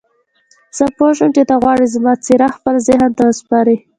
[0.77, 3.77] زه پوه شوم چې ته غواړې زما څېره خپل ذهن ته وسپارې.